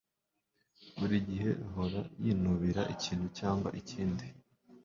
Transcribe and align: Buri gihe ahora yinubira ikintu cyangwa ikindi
Buri 0.97 1.17
gihe 1.27 1.49
ahora 1.65 1.99
yinubira 2.23 2.81
ikintu 2.93 3.27
cyangwa 3.39 3.69
ikindi 3.81 4.25